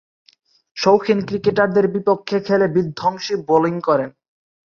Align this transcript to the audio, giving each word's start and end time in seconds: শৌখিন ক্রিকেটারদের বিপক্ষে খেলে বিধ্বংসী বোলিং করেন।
শৌখিন 0.77 1.19
ক্রিকেটারদের 1.25 1.85
বিপক্ষে 1.87 2.37
খেলে 2.39 2.67
বিধ্বংসী 2.67 3.33
বোলিং 3.47 3.75
করেন। 3.87 4.09